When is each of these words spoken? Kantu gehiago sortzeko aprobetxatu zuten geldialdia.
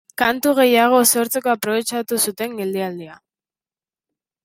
Kantu 0.19 0.53
gehiago 0.59 1.01
sortzeko 1.17 1.53
aprobetxatu 1.55 2.19
zuten 2.27 2.59
geldialdia. 2.63 3.23